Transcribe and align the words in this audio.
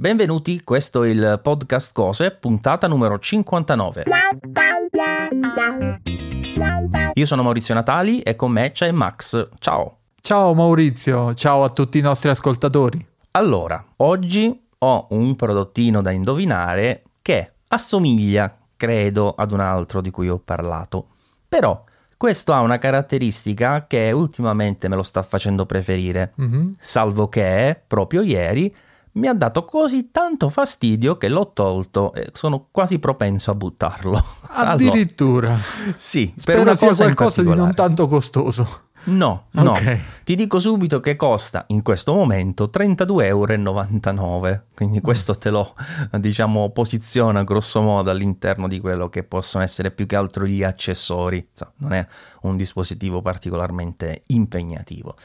Benvenuti, 0.00 0.62
questo 0.64 1.02
è 1.02 1.10
il 1.10 1.40
podcast 1.42 1.92
Cose, 1.92 2.30
puntata 2.30 2.86
numero 2.88 3.18
59. 3.18 4.04
Io 7.12 7.26
sono 7.26 7.42
Maurizio 7.42 7.74
Natali 7.74 8.22
e 8.22 8.34
con 8.34 8.50
me 8.50 8.72
c'è 8.72 8.92
Max. 8.92 9.50
Ciao. 9.58 9.98
Ciao 10.22 10.54
Maurizio, 10.54 11.34
ciao 11.34 11.64
a 11.64 11.68
tutti 11.68 11.98
i 11.98 12.00
nostri 12.00 12.30
ascoltatori. 12.30 13.06
Allora, 13.32 13.84
oggi 13.96 14.68
ho 14.78 15.06
un 15.10 15.36
prodottino 15.36 16.00
da 16.00 16.12
indovinare 16.12 17.02
che 17.20 17.56
assomiglia, 17.68 18.56
credo, 18.78 19.34
ad 19.34 19.52
un 19.52 19.60
altro 19.60 20.00
di 20.00 20.10
cui 20.10 20.30
ho 20.30 20.38
parlato. 20.38 21.08
Però 21.46 21.84
questo 22.16 22.54
ha 22.54 22.60
una 22.60 22.78
caratteristica 22.78 23.84
che 23.86 24.12
ultimamente 24.12 24.88
me 24.88 24.96
lo 24.96 25.02
sta 25.02 25.22
facendo 25.22 25.66
preferire, 25.66 26.32
mm-hmm. 26.40 26.70
salvo 26.78 27.28
che 27.28 27.78
proprio 27.86 28.22
ieri 28.22 28.74
mi 29.12 29.26
ha 29.26 29.34
dato 29.34 29.64
così 29.64 30.10
tanto 30.10 30.48
fastidio 30.48 31.16
che 31.16 31.28
l'ho 31.28 31.52
tolto 31.52 32.12
e 32.12 32.30
sono 32.32 32.68
quasi 32.70 32.98
propenso 32.98 33.50
a 33.50 33.54
buttarlo. 33.54 34.24
Addirittura. 34.50 35.48
Allora, 35.48 35.62
sì, 35.96 36.32
Spero 36.36 36.58
per 36.58 36.66
una 36.66 36.76
sia 36.76 36.88
cosa 36.88 37.02
qualcosa 37.04 37.42
di 37.42 37.54
non 37.54 37.74
tanto 37.74 38.06
costoso. 38.06 38.88
No, 39.04 39.46
no. 39.52 39.72
Okay. 39.72 40.00
Ti 40.24 40.34
dico 40.34 40.58
subito 40.58 41.00
che 41.00 41.16
costa 41.16 41.64
in 41.68 41.82
questo 41.82 42.12
momento 42.12 42.70
32,99 42.72 43.24
euro. 43.24 44.62
Quindi 44.74 44.98
mm. 44.98 45.02
questo 45.02 45.36
te 45.36 45.48
lo 45.50 45.74
diciamo 46.18 46.70
posiziona 46.70 47.42
grosso 47.42 47.80
modo 47.80 48.10
all'interno 48.10 48.68
di 48.68 48.78
quello 48.78 49.08
che 49.08 49.22
possono 49.22 49.64
essere 49.64 49.90
più 49.90 50.06
che 50.06 50.16
altro 50.16 50.46
gli 50.46 50.62
accessori. 50.62 51.48
Non 51.76 51.94
è 51.94 52.06
un 52.42 52.56
dispositivo 52.56 53.22
particolarmente 53.22 54.22
impegnativo. 54.26 55.16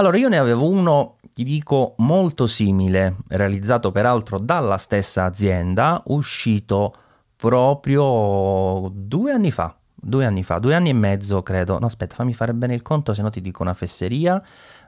Allora, 0.00 0.16
io 0.16 0.28
ne 0.28 0.38
avevo 0.38 0.68
uno, 0.68 1.16
ti 1.32 1.42
dico, 1.42 1.94
molto 1.98 2.46
simile, 2.46 3.16
realizzato 3.28 3.90
peraltro 3.90 4.38
dalla 4.38 4.76
stessa 4.76 5.24
azienda, 5.24 6.00
uscito 6.06 6.94
proprio 7.36 8.90
due 8.94 9.32
anni 9.32 9.50
fa 9.50 9.76
due 10.00 10.24
anni 10.24 10.42
fa, 10.42 10.58
due 10.58 10.74
anni 10.74 10.90
e 10.90 10.92
mezzo 10.92 11.42
credo, 11.42 11.78
no 11.78 11.86
aspetta 11.86 12.14
fammi 12.14 12.32
fare 12.32 12.54
bene 12.54 12.74
il 12.74 12.82
conto 12.82 13.14
se 13.14 13.22
no 13.22 13.30
ti 13.30 13.40
dico 13.40 13.62
una 13.62 13.74
fesseria, 13.74 14.40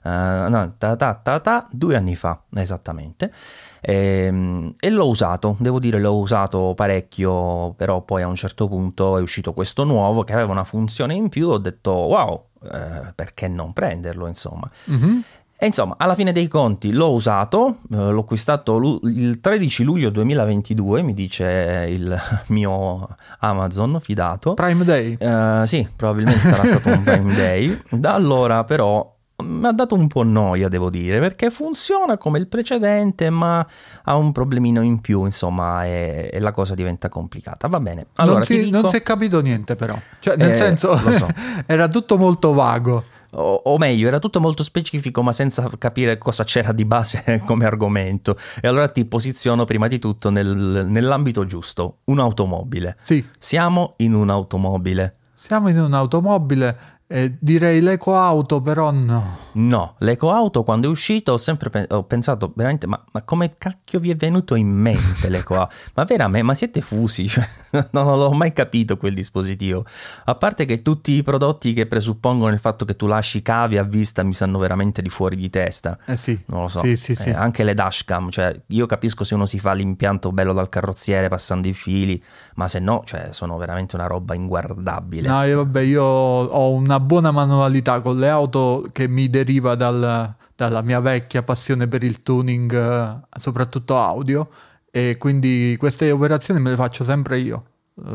uh, 0.03 0.09
no, 0.09 0.75
ta, 0.79 0.97
ta, 0.97 1.15
ta, 1.15 1.41
ta, 1.41 1.67
due 1.71 1.97
anni 1.97 2.15
fa 2.15 2.41
esattamente. 2.55 3.33
E, 3.81 4.27
ehm, 4.27 4.75
e, 4.79 4.91
l'ho 4.91 5.09
usato, 5.09 5.57
devo 5.59 5.79
dire 5.79 5.99
l'ho 5.99 6.17
usato 6.17 6.75
parecchio, 6.77 7.73
però 7.75 8.03
poi 8.03 8.23
a 8.23 8.29
un 8.29 8.37
certo 8.37 8.69
punto 8.69 9.19
è 9.19 9.21
uscito 9.21 9.53
questo 9.53 9.85
nuovo 9.85 10.23
che 10.23 10.33
aveva 10.33 10.53
una 10.53 10.65
funzione 10.65 11.15
in 11.15 11.29
più, 11.29 11.49
ho 11.49 11.59
detto 11.59 11.91
wow, 11.91 12.50
eh, 12.63 13.13
perché 13.15 13.49
non 13.49 13.73
prenderlo 13.73 14.27
insomma. 14.27 14.71
Mm-hmm. 14.91 15.21
E 15.63 15.67
insomma, 15.67 15.97
alla 15.99 16.15
fine 16.15 16.33
dei 16.33 16.49
conti 16.49 16.91
l'ho 16.91 17.13
usato, 17.13 17.81
eh, 17.91 17.97
l'ho 17.97 18.21
acquistato 18.21 18.99
il 19.03 19.41
13 19.41 19.85
luglio 19.85 20.09
2022, 20.09 21.03
mi 21.03 21.13
dice 21.13 21.87
il 21.87 22.19
mio 22.49 23.07
Amazon 23.41 24.01
fidato. 24.01 24.55
Prime 24.55 24.85
Day? 24.85 25.19
Uh, 25.21 25.67
sì, 25.67 25.87
probabilmente 25.95 26.49
sarà 26.49 26.65
stato 26.65 26.89
un 26.89 27.03
Prime 27.05 27.35
Day. 27.35 27.79
Da 27.91 28.15
allora 28.15 28.65
però 28.65 29.19
mi 29.41 29.67
ha 29.67 29.73
dato 29.73 29.95
un 29.95 30.07
po' 30.07 30.23
noia, 30.23 30.69
devo 30.69 30.91
dire, 30.91 31.19
perché 31.21 31.51
funziona 31.51 32.17
come 32.19 32.39
il 32.39 32.47
precedente, 32.47 33.31
ma 33.31 33.67
ha 34.05 34.17
un 34.17 34.33
problemino 34.33 34.83
in 34.83 35.01
più, 35.01 35.25
insomma, 35.25 35.85
e, 35.85 36.31
e 36.33 36.39
la 36.41 36.53
cosa 36.53 36.75
diventa 36.75 37.09
complicata. 37.09 37.69
Va 37.69 37.81
bene. 37.81 38.07
Allora, 38.17 38.37
non, 38.37 38.45
si, 38.45 38.65
dico... 38.65 38.81
non 38.81 38.89
si 38.89 38.97
è 38.97 39.03
capito 39.03 39.41
niente, 39.41 39.77
però. 39.77 39.99
Cioè, 40.19 40.37
nel 40.37 40.51
eh, 40.51 40.55
senso, 40.55 40.97
so. 40.97 41.29
era 41.67 41.89
tutto 41.89 42.19
molto 42.19 42.53
vago 42.53 43.05
o, 43.33 43.55
o, 43.65 43.79
meglio, 43.79 44.09
era 44.09 44.19
tutto 44.19 44.41
molto 44.41 44.63
specifico, 44.63 45.23
ma 45.23 45.33
senza 45.33 45.69
capire 45.79 46.19
cosa 46.19 46.45
c'era 46.45 46.73
di 46.73 46.85
base 46.85 47.43
come 47.47 47.65
argomento. 47.65 48.37
E 48.61 48.67
allora 48.67 48.89
ti 48.89 49.05
posiziono 49.05 49.65
prima 49.65 49.87
di 49.87 49.99
tutto 49.99 50.31
nel, 50.31 50.87
nell'ambito 50.89 51.45
giusto: 51.45 51.99
un'automobile. 52.05 52.97
Sì. 53.03 53.25
Siamo 53.39 53.95
in 53.99 54.15
un'automobile. 54.15 55.15
Siamo 55.33 55.69
in 55.69 55.79
un'automobile 55.79 56.99
eh, 57.13 57.37
direi 57.41 57.81
l'ecoauto, 57.81 58.61
però 58.61 58.93
no. 58.93 59.37
No, 59.55 59.97
l'ecoauto 59.99 60.63
quando 60.63 60.87
è 60.87 60.91
uscito 60.91 61.33
ho 61.33 61.39
sempre 61.39 61.69
pe- 61.69 61.87
ho 61.89 62.05
pensato 62.05 62.53
veramente, 62.55 62.87
ma, 62.87 63.03
ma, 63.11 63.23
come 63.23 63.55
cacchio 63.59 63.99
vi 63.99 64.11
è 64.11 64.17
venuto 64.17 64.55
in 64.55 64.69
mente 64.69 65.29
l'ecoauto? 65.29 65.75
ma 65.95 66.05
veramente, 66.05 66.47
ma 66.47 66.55
siete 66.55 66.81
fusi? 66.81 67.27
Cioè, 67.27 67.49
non 67.91 68.19
l'ho 68.19 68.33
mai 68.33 68.53
capito 68.53 68.97
quel 68.97 69.15
dispositivo. 69.15 69.85
A 70.25 70.35
parte 70.35 70.65
che 70.65 70.83
tutti 70.83 71.13
i 71.13 71.23
prodotti 71.23 71.73
che 71.73 71.87
presuppongono 71.87 72.53
il 72.53 72.59
fatto 72.59 72.85
che 72.85 72.97
tu 72.97 73.07
lasci 73.07 73.43
cavi 73.43 73.79
a 73.79 73.83
vista 73.83 74.23
mi 74.23 74.33
stanno 74.33 74.59
veramente 74.59 75.03
di 75.03 75.09
fuori 75.09 75.37
di 75.37 75.51
testa. 75.51 75.99
Eh 76.07 76.17
sì. 76.17 76.39
Non 76.47 76.63
lo 76.63 76.69
so. 76.69 76.81
Sì, 76.81 76.97
sì, 76.97 77.15
sì. 77.15 77.29
Eh, 77.29 77.33
anche 77.33 77.65
le 77.65 77.75
dashcam, 77.75 78.31
cioè 78.31 78.61
io 78.69 78.87
capisco 78.87 79.25
se 79.25 79.35
uno 79.35 79.47
si 79.47 79.59
fa 79.59 79.73
l'impianto 79.73 80.33
bello 80.33 80.53
dal 80.53 80.69
carrozziere 80.69 81.29
passando 81.29 81.69
i 81.69 81.73
fili, 81.73 82.23
ma 82.55 82.69
se 82.69 82.79
no, 82.79 83.03
cioè, 83.05 83.29
sono 83.31 83.57
veramente 83.57 83.95
una 83.97 84.07
roba 84.07 84.35
inguardabile. 84.35 85.29
No, 85.29 85.43
io 85.45 85.59
vabbè, 85.59 85.81
io 85.81 86.03
ho 86.03 86.71
una 86.73 87.01
buona 87.01 87.31
manualità 87.31 88.01
con 88.01 88.19
le 88.19 88.29
auto 88.29 88.85
che 88.93 89.09
mi 89.09 89.29
deriva 89.31 89.75
dal, 89.75 90.35
dalla 90.55 90.83
mia 90.83 91.01
vecchia 91.01 91.43
passione 91.43 91.89
per 91.89 92.03
il 92.03 92.23
tuning, 92.23 92.73
eh, 92.73 93.21
soprattutto 93.39 93.99
audio, 93.99 94.49
e 94.91 95.17
quindi 95.19 95.77
queste 95.79 96.11
operazioni 96.11 96.61
me 96.61 96.71
le 96.71 96.77
faccio 96.77 97.05
sempre 97.05 97.39
io. 97.39 97.65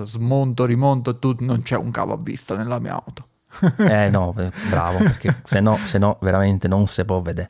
Smonto, 0.03 0.65
rimonto 0.65 1.11
e 1.11 1.19
tutto, 1.19 1.43
non 1.43 1.61
c'è 1.61 1.77
un 1.77 1.91
cavo 1.91 2.13
a 2.13 2.17
vista 2.21 2.55
nella 2.57 2.79
mia 2.79 2.93
auto. 2.93 3.27
eh 3.77 4.09
no, 4.09 4.33
bravo, 4.69 4.97
perché 4.97 5.41
se 5.43 5.59
no, 5.59 5.77
se 5.83 5.97
no 5.97 6.17
veramente 6.21 6.67
non 6.67 6.87
si 6.87 7.05
può 7.05 7.21
vedere. 7.21 7.49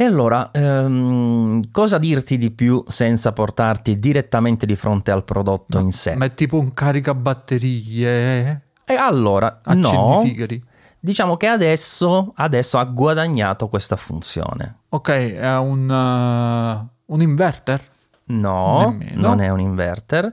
E 0.00 0.04
allora, 0.04 0.50
ehm, 0.52 1.72
cosa 1.72 1.98
dirti 1.98 2.38
di 2.38 2.52
più 2.52 2.84
senza 2.86 3.32
portarti 3.32 3.98
direttamente 3.98 4.64
di 4.64 4.76
fronte 4.76 5.10
al 5.10 5.24
prodotto 5.24 5.80
no, 5.80 5.84
in 5.84 5.92
sé? 5.92 6.14
Ma 6.14 6.26
è 6.26 6.34
tipo 6.34 6.56
un 6.56 6.72
caricabatterie? 6.72 8.62
E 8.84 8.94
allora, 8.94 9.60
no, 9.74 10.22
diciamo 11.00 11.36
che 11.36 11.46
adesso, 11.48 12.32
adesso, 12.36 12.78
ha 12.78 12.84
guadagnato 12.84 13.68
questa 13.68 13.96
funzione. 13.96 14.82
Ok, 14.90 15.10
è 15.10 15.58
un, 15.58 15.90
uh, 15.90 17.12
un 17.12 17.20
inverter? 17.20 17.80
No, 18.28 18.96
Nemmeno. 18.98 19.28
non 19.28 19.40
è 19.40 19.48
un 19.48 19.60
inverter. 19.60 20.32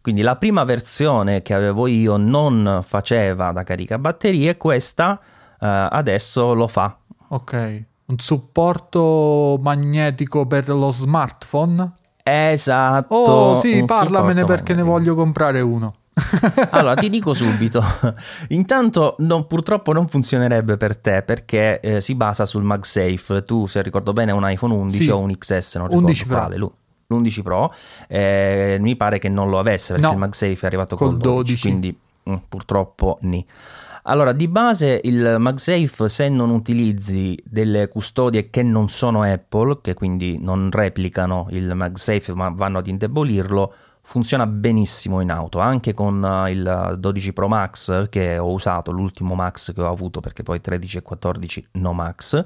Quindi 0.00 0.22
la 0.22 0.36
prima 0.36 0.64
versione 0.64 1.42
che 1.42 1.54
avevo 1.54 1.86
io 1.86 2.16
non 2.16 2.82
faceva 2.84 3.52
da 3.52 3.62
caricabatterie, 3.62 4.56
questa 4.56 5.18
uh, 5.20 5.66
adesso 5.90 6.54
lo 6.54 6.66
fa. 6.66 6.98
Ok, 7.28 7.84
un 8.06 8.18
supporto 8.18 9.58
magnetico 9.60 10.46
per 10.46 10.68
lo 10.68 10.90
smartphone? 10.90 11.92
Esatto. 12.24 13.14
Oh 13.14 13.54
sì, 13.54 13.84
parlamene 13.84 14.44
perché 14.44 14.74
ne 14.74 14.82
voglio 14.82 15.14
comprare 15.14 15.60
uno 15.60 15.94
allora 16.70 16.94
ti 16.94 17.08
dico 17.08 17.32
subito 17.32 17.82
intanto 18.48 19.16
non, 19.20 19.46
purtroppo 19.46 19.92
non 19.92 20.08
funzionerebbe 20.08 20.76
per 20.76 20.96
te 20.98 21.22
perché 21.22 21.80
eh, 21.80 22.00
si 22.02 22.14
basa 22.14 22.44
sul 22.44 22.62
MagSafe 22.62 23.44
tu 23.44 23.66
se 23.66 23.80
ricordo 23.80 24.12
bene 24.12 24.30
è 24.30 24.34
un 24.34 24.48
iPhone 24.48 24.74
11 24.74 25.02
sì. 25.02 25.08
o 25.08 25.18
un 25.18 25.34
XS 25.36 25.76
non 25.76 25.86
ricordo 25.86 26.06
11 26.06 26.26
quale 26.26 26.56
Pro. 26.56 26.76
L'11 27.12 27.42
Pro 27.42 27.74
eh, 28.08 28.76
mi 28.80 28.96
pare 28.96 29.18
che 29.18 29.28
non 29.28 29.48
lo 29.48 29.58
avesse 29.58 29.92
perché 29.92 30.08
no. 30.08 30.12
il 30.14 30.18
MagSafe 30.18 30.58
è 30.60 30.66
arrivato 30.66 30.96
col, 30.96 31.10
col 31.10 31.18
12, 31.18 31.34
12, 31.34 31.60
quindi 31.60 31.98
mh, 32.22 32.32
mm, 32.32 32.36
purtroppo 32.48 33.18
ni. 33.22 33.44
Allora, 34.04 34.32
di 34.32 34.48
base 34.48 35.00
il 35.04 35.36
MagSafe, 35.38 36.08
se 36.08 36.28
non 36.28 36.50
utilizzi 36.50 37.38
delle 37.44 37.86
custodie 37.86 38.50
che 38.50 38.64
non 38.64 38.88
sono 38.88 39.22
Apple, 39.22 39.78
che 39.80 39.94
quindi 39.94 40.38
non 40.40 40.70
replicano 40.72 41.46
il 41.50 41.72
MagSafe 41.72 42.34
ma 42.34 42.48
vanno 42.48 42.78
ad 42.78 42.88
indebolirlo, 42.88 43.74
funziona 44.04 44.46
benissimo 44.46 45.20
in 45.20 45.30
auto, 45.30 45.60
anche 45.60 45.94
con 45.94 46.22
uh, 46.22 46.48
il 46.48 46.96
12 46.98 47.32
Pro 47.32 47.48
Max 47.48 48.08
che 48.08 48.36
ho 48.36 48.50
usato, 48.50 48.90
l'ultimo 48.90 49.34
Max 49.34 49.72
che 49.72 49.80
ho 49.80 49.88
avuto 49.88 50.20
perché 50.20 50.42
poi 50.42 50.60
13 50.60 50.98
e 50.98 51.02
14 51.02 51.68
no 51.72 51.92
Max, 51.92 52.44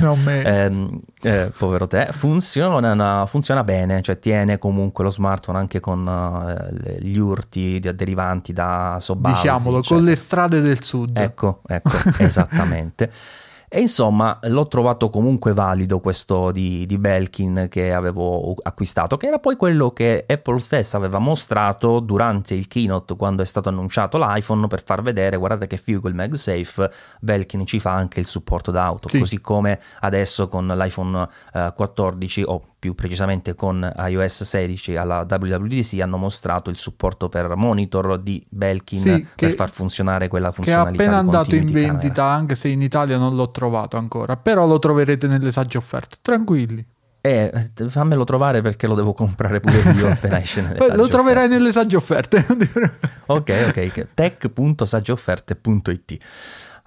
no, 0.00 0.16
eh, 0.26 1.00
eh, 1.22 1.52
povero 1.56 1.86
te, 1.86 2.08
funziona, 2.12 3.26
funziona, 3.26 3.62
bene, 3.62 4.00
cioè 4.00 4.18
tiene 4.18 4.58
comunque 4.58 5.04
lo 5.04 5.10
smartphone 5.10 5.58
anche 5.58 5.80
con 5.80 6.06
uh, 6.06 6.74
gli 6.98 7.18
urti 7.18 7.78
derivanti 7.78 8.52
da 8.52 8.96
sobbalzi. 9.00 9.42
Diciamolo, 9.42 9.78
eccetera. 9.78 10.00
con 10.00 10.08
le 10.08 10.16
strade 10.16 10.60
del 10.62 10.82
sud. 10.82 11.16
Ecco, 11.16 11.60
ecco, 11.66 11.90
esattamente. 12.18 13.12
E 13.72 13.78
insomma, 13.78 14.36
l'ho 14.42 14.66
trovato 14.66 15.10
comunque 15.10 15.52
valido 15.52 16.00
questo 16.00 16.50
di, 16.50 16.86
di, 16.86 16.98
Belkin 16.98 17.68
che 17.70 17.94
avevo 17.94 18.56
acquistato, 18.62 19.16
che 19.16 19.28
era 19.28 19.38
poi 19.38 19.54
quello 19.54 19.92
che 19.92 20.24
Apple 20.26 20.58
stessa 20.58 20.96
aveva 20.96 21.20
mostrato 21.20 22.00
durante 22.00 22.54
il 22.54 22.66
keynote 22.66 23.14
quando 23.14 23.42
è 23.42 23.46
stato 23.46 23.68
annunciato 23.68 24.18
l'iPhone 24.18 24.66
per 24.66 24.82
far 24.82 25.02
vedere, 25.02 25.36
guardate 25.36 25.68
che 25.68 25.76
figo 25.76 26.08
il 26.08 26.16
MagSafe, 26.16 26.90
Belkin 27.20 27.64
ci 27.64 27.78
fa 27.78 27.92
anche 27.92 28.18
il 28.18 28.26
supporto 28.26 28.72
d'auto, 28.72 29.06
sì. 29.06 29.20
così 29.20 29.40
come 29.40 29.78
adesso 30.00 30.48
con 30.48 30.66
l'iPhone 30.66 31.28
eh, 31.54 31.72
14 31.72 32.42
o 32.42 32.69
più 32.80 32.94
precisamente 32.94 33.54
con 33.54 33.88
iOS 33.96 34.42
16 34.42 34.96
alla 34.96 35.26
WWDC 35.28 36.00
hanno 36.00 36.16
mostrato 36.16 36.70
il 36.70 36.78
supporto 36.78 37.28
per 37.28 37.54
monitor 37.54 38.18
di 38.18 38.42
Belkin 38.48 38.98
sì, 38.98 39.26
per 39.36 39.52
far 39.52 39.68
funzionare 39.68 40.28
quella 40.28 40.50
funzionalità. 40.50 40.96
Che 40.96 41.02
è 41.02 41.06
appena 41.06 41.20
andato 41.20 41.54
in 41.54 41.70
vendita, 41.70 42.14
camera. 42.14 42.34
anche 42.34 42.54
se 42.54 42.68
in 42.68 42.80
Italia 42.80 43.18
non 43.18 43.36
l'ho 43.36 43.50
trovato 43.50 43.98
ancora, 43.98 44.38
però 44.38 44.66
lo 44.66 44.78
troverete 44.78 45.26
nelle 45.26 45.52
sagge 45.52 45.76
offerte, 45.76 46.16
tranquilli. 46.22 46.82
Eh, 47.22 47.70
fammelo 47.86 48.24
trovare 48.24 48.62
perché 48.62 48.86
lo 48.86 48.94
devo 48.94 49.12
comprare 49.12 49.60
pure 49.60 49.92
io 49.92 50.08
appena 50.10 50.40
esce 50.40 50.62
nelle 50.62 50.78
lo 50.96 51.06
troverai 51.06 51.44
offerte. 51.44 51.58
nelle 51.58 51.72
sagge 51.72 51.96
offerte. 51.96 52.46
Ok, 53.30 53.52
ok, 53.68 54.08
tech.saggiofferte.it. 54.12 56.18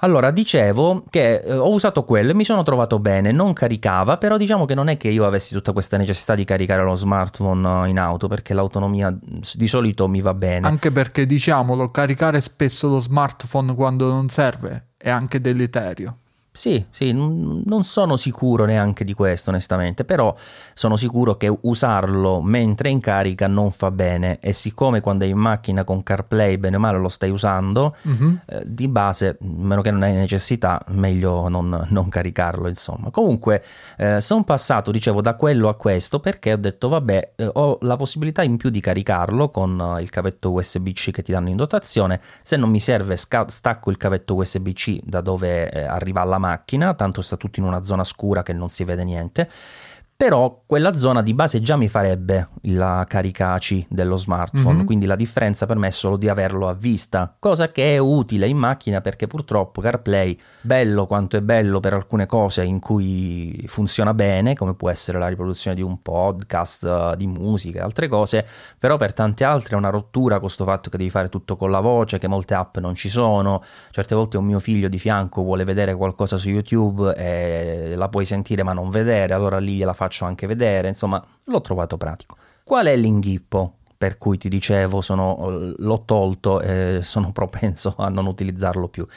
Allora, 0.04 0.32
dicevo 0.32 1.06
che 1.10 1.36
eh, 1.36 1.54
ho 1.54 1.72
usato 1.72 2.04
quello 2.04 2.32
e 2.32 2.34
mi 2.34 2.44
sono 2.44 2.62
trovato 2.64 3.00
bene, 3.00 3.32
non 3.32 3.54
caricava, 3.54 4.18
però 4.18 4.36
diciamo 4.36 4.66
che 4.66 4.76
non 4.76 4.90
è 4.90 4.98
che 4.98 5.08
io 5.08 5.26
avessi 5.26 5.54
tutta 5.54 5.72
questa 5.72 5.96
necessità 5.96 6.36
di 6.36 6.44
caricare 6.44 6.84
lo 6.84 6.96
smartphone 6.96 7.86
eh, 7.86 7.90
in 7.90 7.98
auto, 7.98 8.28
perché 8.28 8.54
l'autonomia 8.54 9.10
mm, 9.10 9.40
di 9.54 9.68
solito 9.68 10.10
mi 10.10 10.20
va 10.20 10.34
bene. 10.34 10.68
anche 10.68 10.92
perché, 10.92 11.26
diciamolo, 11.26 11.90
caricare 11.90 12.42
spesso 12.42 12.90
lo 12.90 13.00
smartphone 13.00 13.74
quando 13.76 14.10
non 14.10 14.28
serve 14.28 14.90
è 14.98 15.10
anche 15.10 15.40
deleterio. 15.40 16.18
Sì, 16.56 16.86
sì, 16.92 17.12
non 17.14 17.84
sono 17.84 18.16
sicuro 18.16 18.66
neanche 18.66 19.04
di 19.04 19.16
questo 19.16 19.50
onestamente, 19.50 20.06
però 20.06 20.36
sono 20.76 20.96
sicuro 20.98 21.36
che 21.36 21.52
usarlo 21.62 22.42
mentre 22.44 22.90
in 22.90 23.00
carica 23.00 23.48
non 23.48 23.72
fa 23.72 23.90
bene 23.90 24.38
e 24.40 24.54
siccome 24.54 25.02
quando 25.02 25.26
è 25.26 25.28
in 25.28 25.38
macchina 25.38 25.84
con 25.84 26.04
CarPlay 26.04 26.58
bene 26.58 26.76
o 26.76 26.80
male 26.80 27.00
lo 27.00 27.10
stai 27.10 27.32
usando, 27.32 27.96
Mhm. 28.04 28.42
eh, 28.46 28.62
di 28.68 28.88
base, 28.88 29.38
meno 29.42 29.82
che 29.82 29.90
non 29.90 30.04
hai 30.04 30.14
necessità, 30.14 30.80
meglio 30.90 31.48
non, 31.50 31.88
non 31.90 32.08
caricarlo 32.10 32.68
insomma. 32.68 33.10
Comunque 33.10 33.64
eh, 33.98 34.22
sono 34.22 34.44
passato, 34.44 34.92
dicevo, 34.92 35.22
da 35.22 35.34
quello 35.36 35.70
a 35.70 35.76
questo 35.76 36.20
perché 36.20 36.54
ho 36.54 36.58
detto 36.58 36.88
vabbè, 36.88 37.32
eh, 37.36 37.50
ho 37.52 37.80
la 37.82 37.96
possibilità 37.96 38.44
in 38.44 38.58
più 38.58 38.70
di 38.70 38.80
caricarlo 38.80 39.50
con 39.50 39.96
eh, 39.98 40.04
il 40.04 40.12
cavetto 40.12 40.52
USB-C 40.52 41.10
che 41.10 41.24
ti 41.24 41.32
danno 41.32 41.50
in 41.50 41.56
dotazione, 41.56 42.22
se 42.44 42.58
non 42.58 42.70
mi 42.70 42.80
serve 42.80 43.16
sca- 43.18 43.48
stacco 43.50 43.90
il 43.90 43.98
cavetto 43.98 44.36
USB-C 44.36 45.00
da 45.04 45.22
dove 45.22 45.68
eh, 45.72 45.82
arriva 45.84 46.22
alla 46.22 46.42
macchina, 46.44 46.94
tanto 46.94 47.22
sta 47.22 47.38
tutto 47.38 47.60
in 47.60 47.66
una 47.66 47.84
zona 47.86 48.04
scura 48.04 48.44
che 48.44 48.52
non 48.54 48.68
si 48.68 48.84
vede 48.84 49.04
niente. 49.04 49.50
Però 50.24 50.62
quella 50.66 50.94
zona 50.96 51.22
di 51.22 51.34
base 51.34 51.60
già 51.60 51.76
mi 51.76 51.90
farebbe 51.90 52.48
la 52.68 53.04
carica 53.06 53.58
C 53.58 53.86
dello 53.90 54.16
smartphone, 54.16 54.78
Mhm. 54.80 54.86
quindi 54.86 55.06
la 55.06 55.18
differenza 55.18 55.66
per 55.66 55.76
me 55.76 55.88
è 55.88 55.90
solo 55.90 56.16
di 56.16 56.30
averlo 56.30 56.70
a 56.70 56.74
vista, 56.74 57.36
cosa 57.38 57.72
che 57.72 57.96
è 57.96 57.98
utile 57.98 58.48
in 58.48 58.56
macchina 58.56 59.02
perché 59.02 59.28
purtroppo 59.28 59.82
CarPlay, 59.82 60.40
bello 60.62 61.08
quanto 61.08 61.36
è 61.36 61.42
bello 61.42 61.82
per 61.82 61.92
alcune 61.94 62.26
cose 62.26 62.64
in 62.64 62.80
cui 62.80 63.66
funziona 63.68 64.14
bene, 64.14 64.56
come 64.56 64.76
può 64.76 64.90
essere 64.90 65.20
la 65.20 65.28
riproduzione 65.28 65.76
di 65.76 65.82
un 65.82 66.02
podcast, 66.02 67.16
di 67.16 67.28
musica 67.28 67.80
e 67.80 67.82
altre 67.82 68.08
cose, 68.08 68.48
però 68.80 68.96
per 68.96 69.12
tante 69.12 69.44
altre 69.44 69.76
è 69.76 69.78
una 69.78 69.90
rottura 69.90 70.40
questo 70.40 70.64
fatto 70.64 70.90
che 70.90 70.96
devi 70.96 71.10
fare 71.10 71.28
tutto 71.28 71.58
con 71.58 71.70
la 71.70 71.82
voce, 71.82 72.18
che 72.18 72.30
molte 72.30 72.54
app 72.54 72.78
non 72.78 72.96
ci 72.96 73.10
sono, 73.10 73.62
certe 73.92 74.16
volte 74.16 74.38
un 74.38 74.46
mio 74.46 74.60
figlio 74.60 74.88
di 74.88 75.00
fianco 75.00 75.44
vuole 75.44 75.66
vedere 75.66 75.94
qualcosa 75.96 76.38
su 76.38 76.48
YouTube 76.48 77.14
e 77.14 77.94
la 77.98 78.08
puoi 78.08 78.24
sentire 78.24 78.64
ma 78.64 78.72
non 78.72 78.90
vedere, 78.90 79.34
allora 79.34 79.60
lì 79.60 79.76
gliela 79.76 79.92
faccio 79.92 80.12
anche 80.22 80.48
vedere, 80.48 80.88
insomma 80.88 81.24
l'ho 81.46 81.62
trovato 81.62 81.98
pratico. 81.98 82.38
Qual 82.64 82.86
è 82.86 82.96
l'inghippo? 82.96 83.78
Per 83.98 84.18
cui 84.18 84.38
ti 84.38 84.50
dicevo, 84.50 85.02
sono- 85.02 85.74
l'ho 85.78 86.04
tolto 86.06 86.60
e 86.62 87.00
sono 87.04 87.32
propenso 87.32 87.96
a 87.98 88.10
non 88.10 88.26
utilizzarlo 88.26 88.88
più. 88.88 89.08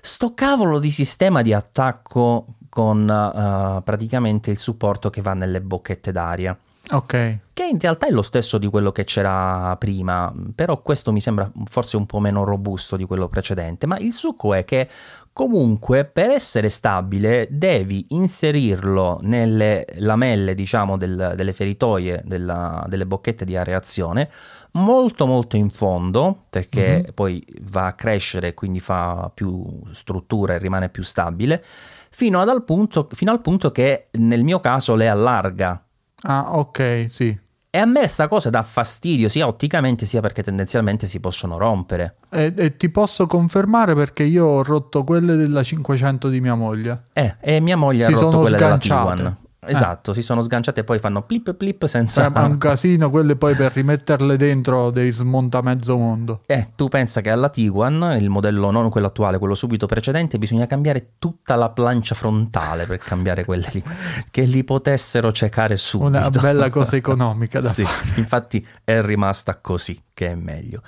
Sto 0.00 0.34
cavolo 0.34 0.80
di 0.80 0.90
sistema 0.90 1.42
di 1.42 1.52
attacco 1.52 2.46
con 2.68 3.08
eh, 3.08 3.82
praticamente 3.82 4.50
il 4.50 4.58
supporto 4.58 5.10
che 5.10 5.20
va 5.22 5.34
nelle 5.34 5.60
bocchette 5.60 6.10
d'aria 6.10 6.58
Ok. 6.90 7.38
che 7.52 7.64
in 7.64 7.78
realtà 7.78 8.06
è 8.06 8.10
lo 8.10 8.22
stesso 8.22 8.58
di 8.58 8.66
quello 8.66 8.92
che 8.92 9.04
c'era 9.04 9.76
prima, 9.78 10.32
però 10.54 10.80
questo 10.82 11.12
mi 11.12 11.20
sembra 11.20 11.50
forse 11.70 11.96
un 11.96 12.06
po' 12.06 12.18
meno 12.18 12.44
robusto 12.44 12.96
di 12.96 13.04
quello 13.04 13.28
precedente, 13.28 13.86
ma 13.86 13.98
il 13.98 14.12
succo 14.12 14.52
è 14.54 14.64
che 14.64 14.88
comunque 15.32 16.04
per 16.04 16.30
essere 16.30 16.68
stabile 16.68 17.46
devi 17.50 18.06
inserirlo 18.08 19.18
nelle 19.22 19.84
lamelle, 19.96 20.54
diciamo, 20.54 20.96
del- 20.96 21.34
delle 21.36 21.52
feritoie 21.52 22.22
della- 22.24 22.84
delle 22.88 23.06
bocchette 23.06 23.44
di 23.44 23.56
areazione 23.56 24.30
molto 24.72 25.26
molto 25.26 25.56
in 25.56 25.68
fondo 25.68 26.44
perché 26.48 27.10
poi 27.12 27.44
va 27.62 27.86
a 27.86 27.92
crescere 27.92 28.48
e 28.48 28.54
quindi 28.54 28.80
fa 28.80 29.30
più 29.32 29.82
struttura 29.92 30.54
e 30.54 30.58
rimane 30.58 30.88
più 30.88 31.02
stabile 31.02 31.62
fino, 32.10 32.42
punto, 32.64 33.08
fino 33.12 33.30
al 33.32 33.40
punto 33.40 33.70
che 33.70 34.06
nel 34.12 34.42
mio 34.44 34.60
caso 34.60 34.94
le 34.94 35.08
allarga 35.08 35.82
Ah, 36.22 36.56
ok, 36.58 37.06
sì. 37.08 37.36
e 37.74 37.78
a 37.78 37.84
me 37.86 38.06
sta 38.06 38.28
cosa 38.28 38.48
dà 38.50 38.62
fastidio 38.62 39.28
sia 39.28 39.46
otticamente 39.46 40.06
sia 40.06 40.20
perché 40.20 40.42
tendenzialmente 40.42 41.06
si 41.06 41.18
possono 41.20 41.58
rompere. 41.58 42.16
E, 42.30 42.52
e 42.56 42.76
ti 42.76 42.90
posso 42.90 43.26
confermare 43.26 43.94
perché 43.94 44.22
io 44.22 44.44
ho 44.46 44.62
rotto 44.62 45.04
quelle 45.04 45.36
della 45.36 45.62
500 45.62 46.28
di 46.28 46.40
mia 46.40 46.54
moglie. 46.54 47.04
Eh, 47.12 47.36
e 47.40 47.60
mia 47.60 47.76
moglie 47.76 48.04
Si 48.04 48.12
ha 48.12 48.14
rotto 48.14 48.30
sono 48.30 48.40
quelle 48.42 48.56
sganciate. 48.56 49.14
della 49.16 49.30
T1. 49.30 49.41
Esatto, 49.64 50.12
si 50.12 50.22
sono 50.22 50.42
sganciate 50.42 50.80
e 50.80 50.84
poi 50.84 50.98
fanno 50.98 51.22
plip 51.22 51.54
plip 51.54 51.84
Eh, 51.84 51.88
senza... 51.88 52.28
ma 52.30 52.42
è 52.42 52.46
un 52.46 52.58
casino, 52.58 53.10
quelle 53.10 53.36
poi 53.36 53.54
per 53.54 53.72
rimetterle 53.72 54.36
dentro 54.36 54.90
devi 54.90 55.12
smonta 55.12 55.62
mezzo 55.62 55.96
mondo. 55.96 56.40
Eh, 56.46 56.70
tu 56.74 56.88
pensa 56.88 57.20
che 57.20 57.30
alla 57.30 57.48
Tiguan, 57.48 58.16
il 58.18 58.28
modello 58.28 58.72
non 58.72 58.90
quello 58.90 59.06
attuale, 59.06 59.38
quello 59.38 59.54
subito 59.54 59.86
precedente, 59.86 60.36
bisogna 60.38 60.66
cambiare 60.66 61.12
tutta 61.18 61.54
la 61.54 61.70
plancia 61.70 62.16
frontale 62.16 62.86
per 62.86 62.98
cambiare 62.98 63.44
quelle 63.44 63.68
lì, 63.72 63.84
che 64.32 64.42
li 64.42 64.64
potessero 64.64 65.30
cecare 65.30 65.76
subito. 65.76 66.08
Una 66.18 66.28
bella 66.28 66.68
cosa 66.68 66.96
economica 66.96 67.60
da 67.60 67.68
sì, 67.70 67.84
fare. 67.84 68.20
infatti 68.20 68.66
è 68.84 69.00
rimasta 69.00 69.60
così, 69.60 70.02
che 70.12 70.32
è 70.32 70.34
meglio. 70.34 70.82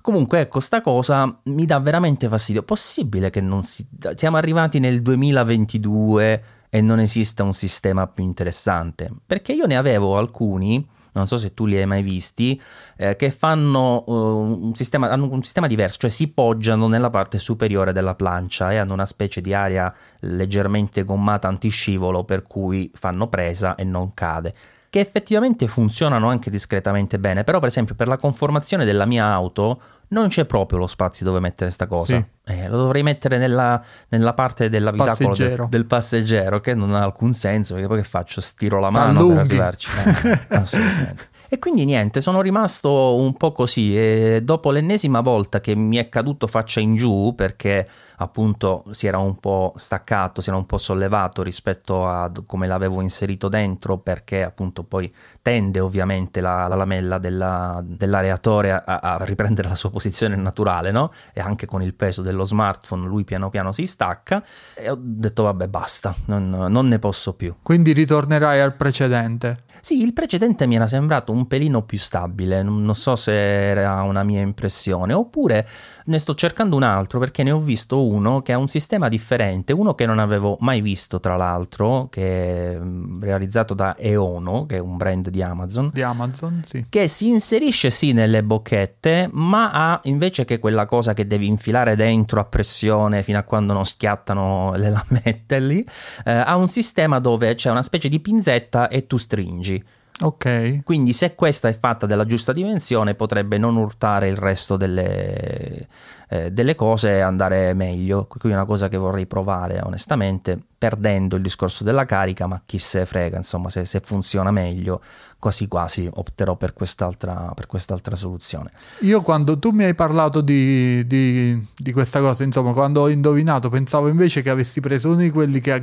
Comunque, 0.00 0.40
ecco, 0.40 0.60
sta 0.60 0.80
cosa 0.80 1.40
mi 1.44 1.64
dà 1.64 1.80
veramente 1.80 2.28
fastidio. 2.28 2.62
Possibile 2.62 3.30
che 3.30 3.40
non 3.40 3.64
si... 3.64 3.86
Siamo 4.14 4.36
arrivati 4.36 4.78
nel 4.78 5.02
2022 5.02 6.42
e 6.74 6.80
non 6.80 7.00
esista 7.00 7.42
un 7.42 7.52
sistema 7.52 8.06
più 8.06 8.24
interessante? 8.24 9.10
Perché 9.26 9.52
io 9.52 9.66
ne 9.66 9.76
avevo 9.76 10.16
alcuni, 10.16 10.82
non 11.12 11.26
so 11.26 11.36
se 11.36 11.52
tu 11.52 11.66
li 11.66 11.76
hai 11.76 11.84
mai 11.84 12.00
visti, 12.00 12.58
eh, 12.96 13.14
che 13.14 13.30
fanno 13.30 14.02
eh, 14.08 14.10
un, 14.10 14.74
sistema, 14.74 15.10
hanno 15.10 15.30
un 15.30 15.42
sistema 15.42 15.66
diverso, 15.66 15.98
cioè 15.98 16.08
si 16.08 16.28
poggiano 16.28 16.88
nella 16.88 17.10
parte 17.10 17.36
superiore 17.36 17.92
della 17.92 18.14
plancia 18.14 18.72
e 18.72 18.78
hanno 18.78 18.94
una 18.94 19.04
specie 19.04 19.42
di 19.42 19.52
area 19.52 19.94
leggermente 20.20 21.04
gommata 21.04 21.46
antiscivolo 21.46 22.24
per 22.24 22.42
cui 22.44 22.90
fanno 22.94 23.28
presa 23.28 23.74
e 23.74 23.84
non 23.84 24.14
cade 24.14 24.54
che 24.92 25.00
effettivamente 25.00 25.68
funzionano 25.68 26.28
anche 26.28 26.50
discretamente 26.50 27.18
bene, 27.18 27.44
però 27.44 27.60
per 27.60 27.68
esempio 27.68 27.94
per 27.94 28.08
la 28.08 28.18
conformazione 28.18 28.84
della 28.84 29.06
mia 29.06 29.24
auto 29.24 29.80
non 30.08 30.28
c'è 30.28 30.44
proprio 30.44 30.80
lo 30.80 30.86
spazio 30.86 31.24
dove 31.24 31.40
mettere 31.40 31.70
sta 31.70 31.86
cosa. 31.86 32.16
Sì. 32.16 32.52
Eh, 32.52 32.68
lo 32.68 32.76
dovrei 32.76 33.02
mettere 33.02 33.38
nella, 33.38 33.82
nella 34.08 34.34
parte 34.34 34.68
dell'abitacolo 34.68 35.16
del, 35.16 35.26
Passeggero. 35.28 35.66
del 35.70 35.86
passeggero, 35.86 36.60
che 36.60 36.74
non 36.74 36.92
ha 36.92 37.02
alcun 37.04 37.32
senso, 37.32 37.72
perché 37.72 37.88
poi 37.88 38.02
che 38.02 38.06
faccio? 38.06 38.42
Stiro 38.42 38.80
la 38.80 38.90
mano 38.90 39.18
Allunghi. 39.20 39.34
per 39.36 39.44
arrivarci. 39.44 39.88
Eh, 40.24 40.38
assolutamente. 40.56 41.28
E 41.52 41.58
quindi 41.58 41.84
niente, 41.84 42.22
sono 42.22 42.40
rimasto 42.40 43.14
un 43.14 43.34
po' 43.34 43.52
così 43.52 43.94
e 43.94 44.40
dopo 44.42 44.70
l'ennesima 44.70 45.20
volta 45.20 45.60
che 45.60 45.74
mi 45.74 45.98
è 45.98 46.08
caduto 46.08 46.46
faccia 46.46 46.80
in 46.80 46.96
giù 46.96 47.34
perché 47.36 47.86
appunto 48.16 48.84
si 48.92 49.06
era 49.06 49.18
un 49.18 49.36
po' 49.36 49.74
staccato, 49.76 50.40
si 50.40 50.48
era 50.48 50.56
un 50.56 50.64
po' 50.64 50.78
sollevato 50.78 51.42
rispetto 51.42 52.08
a 52.08 52.32
come 52.46 52.66
l'avevo 52.66 53.02
inserito 53.02 53.48
dentro 53.48 53.98
perché 53.98 54.42
appunto 54.42 54.82
poi 54.82 55.14
tende 55.42 55.78
ovviamente 55.78 56.40
la, 56.40 56.68
la 56.68 56.74
lamella 56.74 57.18
della- 57.18 57.82
dell'areatore 57.84 58.72
a, 58.72 58.82
a 58.84 59.22
riprendere 59.22 59.68
la 59.68 59.74
sua 59.74 59.90
posizione 59.90 60.34
naturale, 60.36 60.90
no? 60.90 61.12
E 61.34 61.42
anche 61.42 61.66
con 61.66 61.82
il 61.82 61.92
peso 61.92 62.22
dello 62.22 62.44
smartphone 62.44 63.06
lui 63.06 63.24
piano 63.24 63.50
piano 63.50 63.72
si 63.72 63.84
stacca 63.84 64.42
e 64.72 64.88
ho 64.88 64.96
detto 64.98 65.42
vabbè 65.42 65.68
basta, 65.68 66.14
non, 66.28 66.48
non 66.48 66.88
ne 66.88 66.98
posso 66.98 67.34
più. 67.34 67.56
Quindi 67.60 67.92
ritornerai 67.92 68.58
al 68.58 68.74
precedente. 68.74 69.64
Sì, 69.84 70.00
il 70.00 70.12
precedente 70.12 70.68
mi 70.68 70.76
era 70.76 70.86
sembrato 70.86 71.32
un 71.32 71.48
pelino 71.48 71.82
più 71.82 71.98
stabile, 71.98 72.62
non 72.62 72.94
so 72.94 73.16
se 73.16 73.32
era 73.32 74.02
una 74.02 74.22
mia 74.22 74.40
impressione, 74.40 75.12
oppure 75.12 75.66
ne 76.04 76.18
sto 76.20 76.36
cercando 76.36 76.76
un 76.76 76.84
altro 76.84 77.18
perché 77.18 77.42
ne 77.42 77.50
ho 77.50 77.58
visto 77.58 78.06
uno 78.06 78.42
che 78.42 78.52
ha 78.52 78.58
un 78.58 78.68
sistema 78.68 79.08
differente, 79.08 79.72
uno 79.72 79.94
che 79.94 80.06
non 80.06 80.20
avevo 80.20 80.56
mai 80.60 80.80
visto 80.80 81.18
tra 81.18 81.34
l'altro, 81.34 82.06
che 82.10 82.74
è 82.74 82.78
mm, 82.78 83.22
realizzato 83.22 83.74
da 83.74 83.96
Eono, 83.98 84.66
che 84.66 84.76
è 84.76 84.78
un 84.78 84.96
brand 84.96 85.28
di 85.30 85.42
Amazon, 85.42 85.90
Di 85.92 86.02
Amazon, 86.02 86.62
sì. 86.64 86.86
che 86.88 87.08
si 87.08 87.26
inserisce 87.26 87.90
sì 87.90 88.12
nelle 88.12 88.44
bocchette, 88.44 89.28
ma 89.32 89.70
ha 89.72 90.00
invece 90.04 90.44
che 90.44 90.60
quella 90.60 90.86
cosa 90.86 91.12
che 91.12 91.26
devi 91.26 91.46
infilare 91.46 91.96
dentro 91.96 92.38
a 92.38 92.44
pressione 92.44 93.24
fino 93.24 93.38
a 93.38 93.42
quando 93.42 93.72
non 93.72 93.84
schiattano 93.84 94.74
le 94.76 94.90
lamette 94.90 95.58
lì, 95.58 95.84
eh, 96.24 96.32
ha 96.32 96.54
un 96.54 96.68
sistema 96.68 97.18
dove 97.18 97.56
c'è 97.56 97.70
una 97.70 97.82
specie 97.82 98.08
di 98.08 98.20
pinzetta 98.20 98.86
e 98.86 99.08
tu 99.08 99.16
stringi. 99.16 99.71
Ok. 100.20 100.82
Quindi 100.84 101.12
se 101.12 101.34
questa 101.34 101.68
è 101.68 101.76
fatta 101.76 102.06
della 102.06 102.24
giusta 102.24 102.52
dimensione 102.52 103.14
potrebbe 103.14 103.58
non 103.58 103.76
urtare 103.76 104.28
il 104.28 104.36
resto 104.36 104.76
delle, 104.76 105.88
eh, 106.28 106.52
delle 106.52 106.74
cose 106.74 107.16
e 107.16 107.20
andare 107.20 107.74
meglio. 107.74 108.26
Qui 108.26 108.50
è 108.50 108.54
una 108.54 108.64
cosa 108.64 108.88
che 108.88 108.96
vorrei 108.96 109.26
provare 109.26 109.80
onestamente, 109.82 110.58
perdendo 110.78 111.34
il 111.34 111.42
discorso 111.42 111.82
della 111.82 112.04
carica, 112.04 112.46
ma 112.46 112.62
chi 112.64 112.78
se 112.78 113.04
frega, 113.04 113.36
insomma, 113.36 113.68
se, 113.68 113.84
se 113.84 114.00
funziona 114.04 114.52
meglio, 114.52 115.00
quasi 115.40 115.66
quasi 115.66 116.08
opterò 116.12 116.56
per 116.56 116.72
quest'altra, 116.72 117.50
per 117.54 117.66
quest'altra 117.66 118.14
soluzione. 118.14 118.70
Io 119.00 119.22
quando 119.22 119.58
tu 119.58 119.70
mi 119.70 119.84
hai 119.84 119.94
parlato 119.94 120.40
di, 120.40 121.04
di- 121.06 121.66
di 121.74 121.92
questa 121.92 122.20
cosa, 122.20 122.44
insomma, 122.44 122.72
quando 122.72 123.00
ho 123.00 123.08
indovinato, 123.08 123.70
pensavo 123.70 124.06
invece 124.08 124.42
che 124.42 124.50
avessi 124.50 124.80
preso 124.80 125.08
uno 125.08 125.16
di 125.16 125.30
quelli 125.30 125.58
che, 125.58 125.82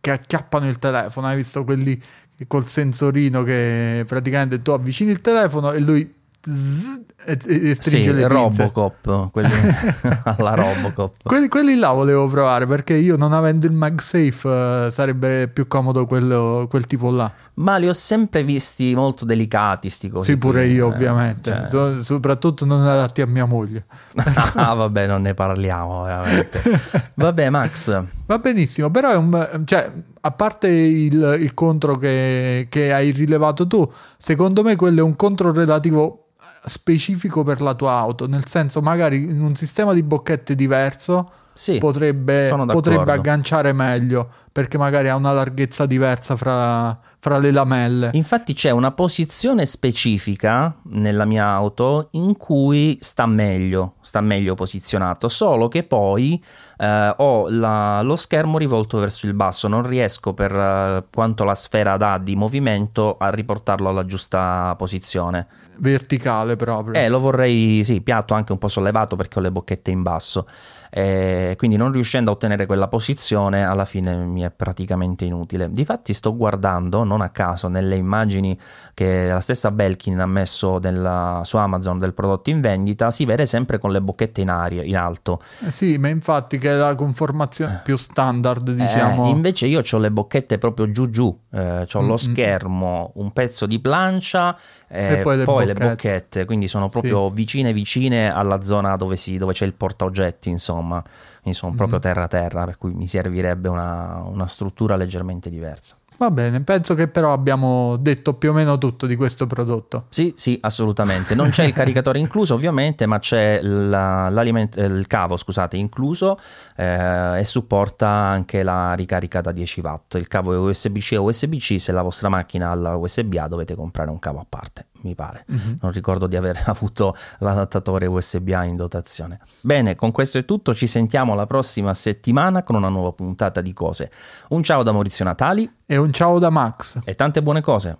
che 0.00 0.10
acchiappano 0.10 0.68
il 0.68 0.78
telefono. 0.78 1.26
Hai 1.26 1.36
visto 1.36 1.64
quelli 1.64 2.00
col 2.46 2.66
sensorino 2.66 3.42
che 3.42 4.04
praticamente 4.06 4.62
tu 4.62 4.70
avvicini 4.70 5.10
il 5.10 5.20
telefono 5.20 5.72
e 5.72 5.78
lui 5.80 6.14
zzz, 6.44 7.00
e, 7.24 7.38
e 7.46 7.74
stringe 7.76 8.08
sì, 8.10 8.14
le. 8.16 8.26
Robocop, 8.26 9.30
quelli 9.30 9.48
alla 10.24 10.54
Robocop. 10.54 11.14
Quelli, 11.22 11.46
quelli 11.48 11.76
là 11.76 11.92
volevo 11.92 12.26
provare 12.28 12.66
perché 12.66 12.94
io 12.94 13.16
non 13.16 13.32
avendo 13.32 13.66
il 13.66 13.72
MagSafe 13.72 14.86
eh, 14.86 14.90
sarebbe 14.90 15.46
più 15.46 15.68
comodo 15.68 16.04
quello- 16.06 16.66
quel 16.68 16.84
tipo 16.86 17.10
là. 17.12 17.30
Ma 17.54 17.76
li 17.76 17.86
ho 17.86 17.92
sempre 17.92 18.42
visti 18.42 18.92
molto 18.94 19.24
delicati 19.24 19.88
sti 19.88 20.08
cosi. 20.08 20.30
Sì, 20.32 20.36
pure 20.36 20.64
qui, 20.64 20.72
io 20.72 20.90
eh, 20.90 20.94
ovviamente. 20.94 21.50
cioè- 21.52 21.68
So- 21.68 22.02
soprattutto 22.02 22.64
non 22.64 22.84
adatti 22.84 23.20
a 23.20 23.26
mia 23.26 23.44
moglie. 23.44 23.84
ah, 24.56 24.74
vabbè, 24.74 25.06
non 25.06 25.22
ne 25.22 25.34
parliamo 25.34 26.02
veramente. 26.02 26.60
Vabbè, 27.14 27.50
Max, 27.50 28.02
Va 28.32 28.38
benissimo, 28.38 28.90
però 28.90 29.10
è 29.10 29.16
un, 29.16 29.62
cioè, 29.66 29.92
a 30.22 30.30
parte 30.30 30.66
il, 30.66 31.36
il 31.38 31.52
contro 31.52 31.98
che, 31.98 32.66
che 32.70 32.90
hai 32.90 33.10
rilevato 33.10 33.66
tu, 33.66 33.86
secondo 34.16 34.62
me 34.62 34.74
quello 34.74 35.00
è 35.00 35.02
un 35.02 35.16
contro 35.16 35.52
relativo 35.52 36.28
specifico 36.64 37.42
per 37.42 37.60
la 37.60 37.74
tua 37.74 37.92
auto, 37.92 38.26
nel 38.26 38.46
senso 38.46 38.80
magari 38.80 39.22
in 39.22 39.42
un 39.42 39.54
sistema 39.54 39.92
di 39.92 40.02
bocchette 40.02 40.54
diverso 40.54 41.30
sì, 41.54 41.78
potrebbe, 41.78 42.54
potrebbe 42.66 43.12
agganciare 43.12 43.72
meglio 43.72 44.28
perché 44.52 44.76
magari 44.76 45.08
ha 45.08 45.16
una 45.16 45.32
larghezza 45.32 45.86
diversa 45.86 46.36
fra, 46.36 46.98
fra 47.18 47.38
le 47.38 47.50
lamelle. 47.50 48.10
Infatti 48.12 48.52
c'è 48.52 48.70
una 48.70 48.90
posizione 48.92 49.64
specifica 49.64 50.74
nella 50.84 51.24
mia 51.24 51.46
auto 51.46 52.08
in 52.12 52.36
cui 52.36 52.98
sta 53.00 53.24
meglio, 53.26 53.94
sta 54.02 54.20
meglio 54.20 54.54
posizionato, 54.54 55.28
solo 55.28 55.68
che 55.68 55.84
poi 55.84 56.42
eh, 56.76 57.14
ho 57.16 57.48
la- 57.48 58.02
lo 58.02 58.16
schermo 58.16 58.58
rivolto 58.58 58.98
verso 58.98 59.26
il 59.26 59.34
basso, 59.34 59.68
non 59.68 59.86
riesco 59.86 60.34
per 60.34 60.54
eh, 60.54 61.04
quanto 61.12 61.44
la 61.44 61.54
sfera 61.54 61.96
dà 61.96 62.18
di 62.18 62.36
movimento 62.36 63.16
a 63.18 63.30
riportarlo 63.30 63.88
alla 63.88 64.04
giusta 64.04 64.74
posizione. 64.76 65.46
Verticale 65.78 66.56
proprio. 66.56 67.00
Eh, 67.00 67.08
lo 67.08 67.18
vorrei, 67.18 67.82
sì, 67.84 68.02
piatto 68.02 68.34
anche 68.34 68.52
un 68.52 68.58
po' 68.58 68.68
sollevato 68.68 69.16
perché 69.16 69.38
ho 69.38 69.42
le 69.42 69.50
bocchette 69.50 69.90
in 69.90 70.02
basso. 70.02 70.46
Eh, 70.94 71.54
quindi 71.56 71.78
non 71.78 71.90
riuscendo 71.90 72.30
a 72.30 72.34
ottenere 72.34 72.66
quella 72.66 72.86
posizione 72.86 73.64
alla 73.64 73.86
fine 73.86 74.14
mi 74.14 74.42
è 74.42 74.50
praticamente 74.50 75.24
inutile. 75.24 75.70
Difatti 75.72 76.12
sto 76.12 76.36
guardando, 76.36 77.02
non 77.02 77.22
a 77.22 77.30
caso, 77.30 77.68
nelle 77.68 77.96
immagini 77.96 78.58
che 78.92 79.28
la 79.28 79.40
stessa 79.40 79.70
Belkin 79.70 80.20
ha 80.20 80.26
messo 80.26 80.78
nella- 80.78 81.40
su 81.44 81.56
Amazon 81.56 81.98
del 81.98 82.12
prodotto 82.12 82.50
in 82.50 82.60
vendita, 82.60 83.10
si 83.10 83.24
vede 83.24 83.46
sempre 83.46 83.78
con 83.78 83.90
le 83.90 84.02
bocchette 84.02 84.42
in 84.42 84.50
aria, 84.50 84.82
in 84.82 84.98
alto. 84.98 85.40
Eh 85.66 85.70
sì, 85.70 85.96
ma 85.96 86.08
infatti 86.08 86.58
che 86.58 86.70
è 86.70 86.74
la 86.76 86.94
conformazione 86.94 87.80
più 87.82 87.96
standard, 87.96 88.70
diciamo. 88.70 89.24
Eh, 89.24 89.30
invece 89.30 89.66
io 89.66 89.80
ho 89.90 89.98
le 89.98 90.10
bocchette 90.10 90.58
proprio 90.58 90.90
giù 90.90 91.08
giù, 91.08 91.34
eh, 91.52 91.86
ho 91.90 92.02
Mm, 92.02 92.06
lo 92.06 92.12
mm. 92.12 92.16
schermo, 92.16 93.12
un 93.14 93.32
pezzo 93.32 93.64
di 93.64 93.80
plancia 93.80 94.54
eh, 94.54 94.81
E 94.94 95.20
poi 95.22 95.36
le 95.36 95.44
le 95.66 95.72
bocchette. 95.72 95.88
bocchette, 95.88 96.44
quindi 96.44 96.68
sono 96.68 96.88
proprio 96.88 97.30
vicine 97.30 97.72
vicine 97.72 98.30
alla 98.30 98.62
zona 98.62 98.94
dove, 98.96 99.16
si- 99.16 99.38
dove 99.38 99.52
c'è 99.54 99.64
il 99.64 99.72
portaoggetti, 99.72 100.50
insomma, 100.50 101.02
quindi 101.40 101.58
sono 101.58 101.72
proprio 101.74 101.96
Mhm. 101.96 102.02
terra 102.02 102.28
terra, 102.28 102.64
per 102.64 102.76
cui 102.78 102.92
mi 102.92 103.06
servirebbe 103.06 103.68
una, 103.68 104.22
una 104.26 104.46
struttura 104.46 104.96
leggermente 104.96 105.48
diversa. 105.48 105.96
Va 106.22 106.30
bene, 106.30 106.62
penso 106.62 106.94
che 106.94 107.08
però 107.08 107.32
abbiamo 107.32 107.96
detto 107.96 108.34
più 108.34 108.50
o 108.50 108.52
meno 108.52 108.78
tutto 108.78 109.06
di 109.06 109.16
questo 109.16 109.48
prodotto. 109.48 110.04
Sì, 110.10 110.32
sì, 110.36 110.56
assolutamente. 110.62 111.34
Non 111.34 111.50
c'è 111.50 111.64
il 111.64 111.72
caricatore 111.72 112.20
incluso, 112.20 112.54
ovviamente, 112.54 113.06
ma 113.06 113.18
c'è 113.18 113.60
la- 113.60 114.30
eh, 114.30 114.84
il 114.84 115.06
cavo, 115.08 115.36
scusate, 115.36 115.76
incluso 115.76 116.38
eh, 116.76 117.40
e 117.40 117.44
supporta 117.44 118.06
anche 118.06 118.62
la 118.62 118.94
ricarica 118.94 119.40
da 119.40 119.50
10 119.50 119.80
watt. 119.80 120.14
Il 120.14 120.28
cavo 120.28 120.52
è 120.52 120.56
USB-C 120.56 121.10
e 121.10 121.16
USB-C, 121.16 121.80
se 121.80 121.90
la 121.90 122.02
vostra 122.02 122.28
macchina 122.28 122.70
ha 122.70 122.74
la 122.76 122.94
USB-A 122.94 123.48
dovete 123.48 123.74
comprare 123.74 124.10
un 124.10 124.20
cavo 124.20 124.38
a 124.38 124.46
parte, 124.48 124.90
mi 125.02 125.16
pare. 125.16 125.44
Mhm. 125.48 125.78
Non 125.80 125.90
ricordo 125.90 126.28
di 126.28 126.36
aver 126.36 126.62
avuto 126.66 127.16
l'adattatore 127.38 128.06
USB-A 128.06 128.62
in 128.62 128.76
dotazione. 128.76 129.40
Bene, 129.60 129.96
con 129.96 130.12
questo 130.12 130.38
è 130.38 130.44
tutto, 130.44 130.72
ci 130.72 130.86
sentiamo 130.86 131.34
la 131.34 131.46
prossima 131.46 131.94
settimana 131.94 132.62
con 132.62 132.76
una 132.76 132.88
nuova 132.88 133.10
puntata 133.10 133.60
di 133.60 133.72
cose. 133.72 134.12
Un 134.50 134.62
ciao 134.62 134.84
da 134.84 134.92
Maurizio 134.92 135.24
Natali 135.24 135.68
E 135.92 135.98
un 135.98 136.10
ciao 136.10 136.38
da 136.38 136.48
Max. 136.48 137.00
e 137.04 137.14
tante 137.14 137.42
buone 137.42 137.60
cose. 137.60 137.98